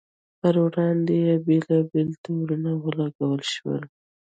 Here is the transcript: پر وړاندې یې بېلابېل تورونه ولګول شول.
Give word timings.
پر 0.39 0.55
وړاندې 0.65 1.15
یې 1.25 1.35
بېلابېل 1.45 2.09
تورونه 2.23 2.69
ولګول 2.83 3.41
شول. 3.53 3.83